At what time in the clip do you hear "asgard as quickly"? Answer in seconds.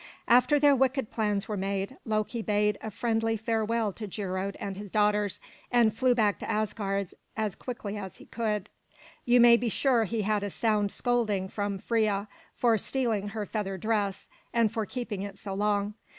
6.49-7.97